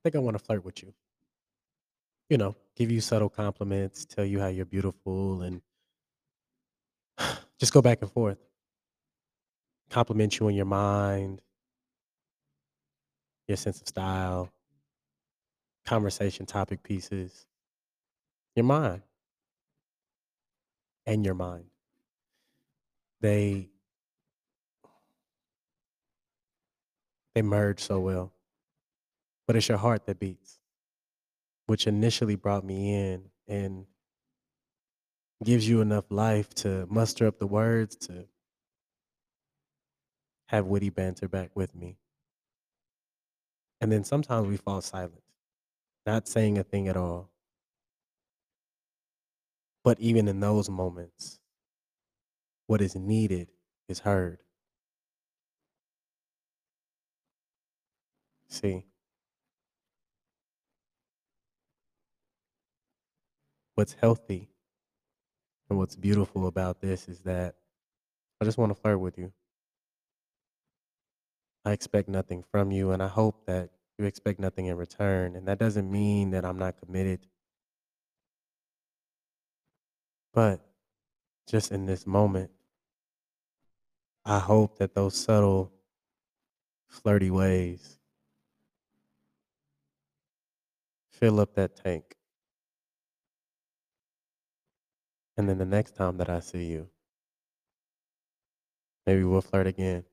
I 0.00 0.08
think 0.08 0.16
I 0.16 0.20
want 0.20 0.38
to 0.38 0.42
flirt 0.42 0.64
with 0.64 0.82
you. 0.82 0.94
You 2.30 2.38
know, 2.38 2.56
give 2.74 2.90
you 2.90 3.02
subtle 3.02 3.28
compliments, 3.28 4.06
tell 4.06 4.24
you 4.24 4.40
how 4.40 4.46
you're 4.46 4.64
beautiful, 4.64 5.42
and 5.42 5.60
just 7.58 7.74
go 7.74 7.82
back 7.82 8.00
and 8.00 8.10
forth. 8.10 8.38
Compliment 9.90 10.38
you 10.38 10.46
on 10.46 10.54
your 10.54 10.64
mind, 10.64 11.42
your 13.46 13.58
sense 13.58 13.82
of 13.82 13.88
style, 13.88 14.50
conversation 15.84 16.46
topic 16.46 16.82
pieces, 16.82 17.46
your 18.56 18.64
mind, 18.64 19.02
and 21.04 21.26
your 21.26 21.34
mind. 21.34 21.66
They 23.20 23.68
they 27.34 27.42
merge 27.42 27.80
so 27.80 28.00
well. 28.00 28.32
But 29.50 29.56
it's 29.56 29.68
your 29.68 29.78
heart 29.78 30.06
that 30.06 30.20
beats, 30.20 30.60
which 31.66 31.88
initially 31.88 32.36
brought 32.36 32.64
me 32.64 32.94
in 32.94 33.30
and 33.48 33.84
gives 35.42 35.68
you 35.68 35.80
enough 35.80 36.04
life 36.08 36.54
to 36.62 36.86
muster 36.88 37.26
up 37.26 37.40
the 37.40 37.48
words 37.48 37.96
to 38.06 38.28
have 40.46 40.66
witty 40.66 40.88
banter 40.88 41.26
back 41.26 41.50
with 41.56 41.74
me. 41.74 41.96
And 43.80 43.90
then 43.90 44.04
sometimes 44.04 44.46
we 44.46 44.56
fall 44.56 44.82
silent, 44.82 45.24
not 46.06 46.28
saying 46.28 46.56
a 46.56 46.62
thing 46.62 46.86
at 46.86 46.96
all. 46.96 47.32
But 49.82 49.98
even 49.98 50.28
in 50.28 50.38
those 50.38 50.70
moments, 50.70 51.40
what 52.68 52.80
is 52.80 52.94
needed 52.94 53.48
is 53.88 53.98
heard. 53.98 54.44
See, 58.46 58.84
what's 63.74 63.94
healthy 63.94 64.48
and 65.68 65.78
what's 65.78 65.96
beautiful 65.96 66.46
about 66.46 66.80
this 66.80 67.08
is 67.08 67.20
that 67.20 67.54
I 68.40 68.44
just 68.44 68.58
want 68.58 68.74
to 68.74 68.80
flirt 68.80 69.00
with 69.00 69.18
you. 69.18 69.32
I 71.64 71.72
expect 71.72 72.08
nothing 72.08 72.42
from 72.50 72.72
you, 72.72 72.90
and 72.90 73.02
I 73.02 73.08
hope 73.08 73.46
that 73.46 73.70
you 73.98 74.06
expect 74.06 74.40
nothing 74.40 74.66
in 74.66 74.76
return. 74.76 75.36
And 75.36 75.46
that 75.46 75.58
doesn't 75.58 75.90
mean 75.90 76.30
that 76.30 76.44
I'm 76.44 76.58
not 76.58 76.76
committed. 76.80 77.20
But 80.32 80.60
just 81.46 81.70
in 81.70 81.86
this 81.86 82.06
moment, 82.06 82.50
I 84.24 84.38
hope 84.38 84.78
that 84.78 84.94
those 84.94 85.16
subtle, 85.16 85.72
flirty 86.88 87.30
ways 87.30 87.98
fill 91.10 91.40
up 91.40 91.54
that 91.54 91.76
tank. 91.76 92.16
And 95.40 95.48
then 95.48 95.56
the 95.56 95.64
next 95.64 95.92
time 95.96 96.18
that 96.18 96.28
I 96.28 96.40
see 96.40 96.66
you, 96.66 96.90
maybe 99.06 99.24
we'll 99.24 99.40
flirt 99.40 99.66
again. 99.66 100.04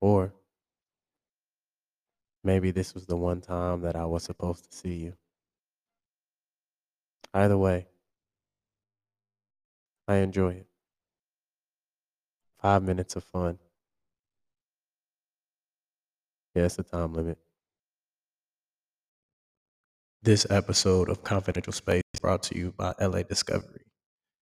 Or 0.00 0.32
maybe 2.44 2.70
this 2.70 2.94
was 2.94 3.06
the 3.06 3.16
one 3.16 3.40
time 3.40 3.80
that 3.80 3.96
I 3.96 4.04
was 4.04 4.22
supposed 4.22 4.70
to 4.70 4.76
see 4.76 4.94
you. 4.94 5.14
Either 7.34 7.58
way, 7.58 7.88
I 10.06 10.18
enjoy 10.18 10.50
it. 10.50 10.66
Five 12.60 12.84
minutes 12.84 13.16
of 13.16 13.24
fun. 13.24 13.58
Yeah, 16.54 16.66
it's 16.66 16.78
a 16.78 16.84
time 16.84 17.12
limit. 17.12 17.43
This 20.24 20.46
episode 20.48 21.10
of 21.10 21.22
Confidential 21.22 21.74
Space 21.74 22.00
brought 22.18 22.42
to 22.44 22.56
you 22.56 22.72
by 22.78 22.94
LA 22.98 23.24
Discovery. 23.24 23.84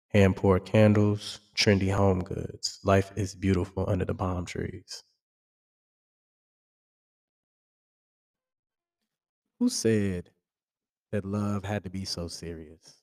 Hand 0.10 0.36
poured 0.36 0.66
candles, 0.66 1.40
trendy 1.56 1.94
home 1.94 2.24
goods. 2.24 2.80
Life 2.84 3.12
is 3.16 3.36
beautiful 3.36 3.88
under 3.88 4.04
the 4.04 4.16
palm 4.16 4.46
trees. 4.46 5.04
Who 9.60 9.70
said 9.70 10.32
that 11.12 11.24
love 11.24 11.64
had 11.64 11.84
to 11.84 11.92
be 11.92 12.06
so 12.06 12.28
serious? 12.28 12.96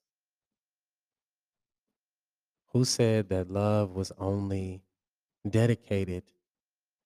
Who 2.73 2.84
said 2.84 3.29
that 3.29 3.53
love 3.53 3.95
was 3.95 4.11
only 4.19 4.83
dedicated 5.49 6.25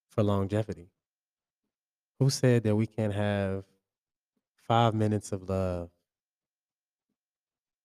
for 0.09 0.23
longevity? 0.23 0.89
Who 2.21 2.31
said 2.31 2.63
that 2.63 2.75
we 2.75 2.87
can't 2.87 3.13
have 3.13 3.65
five 4.69 4.95
minutes 4.95 5.33
of 5.33 5.49
love 5.49 5.91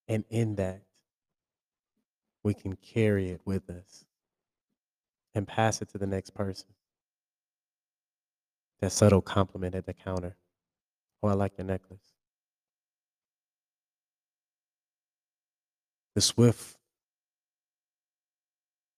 and 0.07 0.25
in 0.29 0.55
that 0.55 0.83
we 2.43 2.53
can 2.53 2.75
carry 2.75 3.29
it 3.29 3.41
with 3.45 3.69
us 3.69 4.05
and 5.33 5.47
pass 5.47 5.81
it 5.81 5.89
to 5.89 5.97
the 5.97 6.05
next 6.05 6.31
person? 6.35 6.67
That 8.81 8.91
subtle 8.91 9.21
compliment 9.21 9.75
at 9.75 9.85
the 9.85 9.93
counter. 9.93 10.35
Oh, 11.23 11.29
I 11.29 11.33
like 11.33 11.57
your 11.57 11.65
necklace. 11.65 12.13
The 16.15 16.21
swift 16.21 16.77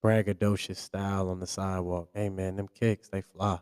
braggadocious 0.04 0.78
style 0.78 1.30
on 1.30 1.40
the 1.40 1.48
sidewalk. 1.48 2.10
Hey 2.14 2.30
man, 2.30 2.56
them 2.56 2.68
kicks, 2.68 3.10
they 3.10 3.22
fly. 3.22 3.60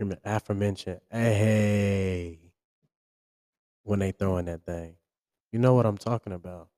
Remember 0.00 0.18
aforementioned, 0.24 1.00
hey, 1.10 2.38
when 3.82 3.98
they 3.98 4.12
throwing 4.12 4.46
that 4.46 4.64
thing. 4.64 4.94
You 5.52 5.58
know 5.58 5.74
what 5.74 5.84
I'm 5.84 5.98
talking 5.98 6.32
about. 6.32 6.68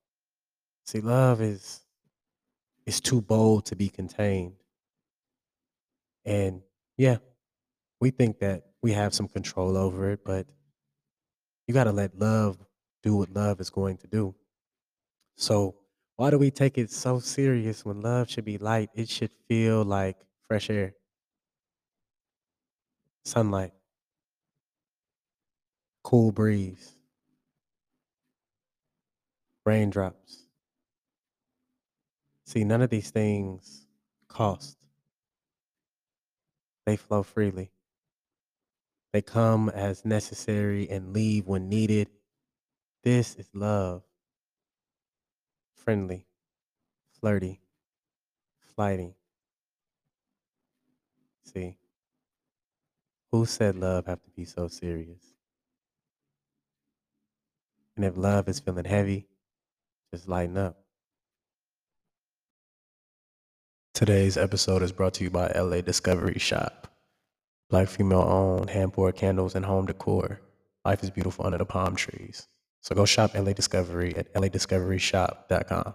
See, 0.84 1.00
love 1.00 1.40
is 1.40 1.82
is 2.84 3.00
too 3.00 3.20
bold 3.20 3.66
to 3.66 3.76
be 3.76 3.88
contained. 3.88 4.56
And 6.24 6.62
yeah, 6.96 7.18
we 8.00 8.10
think 8.10 8.40
that 8.40 8.64
we 8.82 8.90
have 8.90 9.14
some 9.14 9.28
control 9.28 9.76
over 9.76 10.10
it, 10.10 10.24
but 10.24 10.48
you 11.68 11.74
got 11.74 11.84
to 11.84 11.92
let 11.92 12.18
love 12.18 12.58
do 13.04 13.16
what 13.16 13.30
love 13.30 13.60
is 13.60 13.70
going 13.70 13.98
to 13.98 14.08
do. 14.08 14.34
So 15.36 15.76
why 16.16 16.30
do 16.30 16.38
we 16.38 16.50
take 16.50 16.76
it 16.76 16.90
so 16.90 17.20
serious 17.20 17.84
when 17.84 18.00
love 18.00 18.28
should 18.28 18.44
be 18.44 18.58
light? 18.58 18.90
It 18.94 19.08
should 19.08 19.30
feel 19.46 19.84
like 19.84 20.16
fresh 20.48 20.70
air, 20.70 20.94
sunlight, 23.24 23.72
cool 26.02 26.32
breeze, 26.32 26.92
raindrops. 29.64 30.44
See, 32.46 32.64
none 32.64 32.82
of 32.82 32.90
these 32.90 33.10
things 33.10 33.86
cost. 34.28 34.76
They 36.84 36.96
flow 36.96 37.22
freely. 37.22 37.70
They 39.12 39.22
come 39.22 39.68
as 39.68 40.04
necessary 40.04 40.88
and 40.90 41.12
leave 41.12 41.46
when 41.46 41.68
needed. 41.68 42.08
This 43.04 43.34
is 43.36 43.48
love 43.54 44.02
friendly, 45.82 46.26
flirty, 47.20 47.60
flighty. 48.74 49.16
See, 51.44 51.76
who 53.32 53.46
said 53.46 53.76
love 53.76 54.06
have 54.06 54.22
to 54.22 54.30
be 54.36 54.44
so 54.44 54.68
serious? 54.68 55.34
And 57.96 58.04
if 58.04 58.16
love 58.16 58.48
is 58.48 58.60
feeling 58.60 58.84
heavy, 58.84 59.26
just 60.14 60.28
lighten 60.28 60.58
up. 60.58 60.78
Today's 63.94 64.36
episode 64.36 64.82
is 64.82 64.92
brought 64.92 65.14
to 65.14 65.24
you 65.24 65.30
by 65.30 65.48
LA 65.54 65.80
Discovery 65.80 66.38
Shop. 66.38 66.88
Black 67.70 67.88
female 67.88 68.20
owned, 68.20 68.70
hand 68.70 68.92
poured 68.92 69.16
candles 69.16 69.54
and 69.54 69.64
home 69.64 69.86
decor. 69.86 70.40
Life 70.84 71.02
is 71.02 71.10
beautiful 71.10 71.46
under 71.46 71.58
the 71.58 71.64
palm 71.64 71.96
trees. 71.96 72.48
So 72.80 72.94
go 72.94 73.04
shop 73.04 73.32
LA 73.34 73.52
Discovery 73.52 74.14
at 74.16 74.32
ladiscoveryshop.com. 74.34 75.94